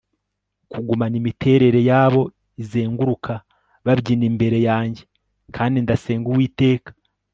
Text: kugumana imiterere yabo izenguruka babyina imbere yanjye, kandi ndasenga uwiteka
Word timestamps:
kugumana 0.71 1.15
imiterere 1.21 1.79
yabo 1.91 2.21
izenguruka 2.61 3.33
babyina 3.85 4.25
imbere 4.31 4.57
yanjye, 4.69 5.03
kandi 5.55 5.75
ndasenga 5.85 6.27
uwiteka 6.31 6.89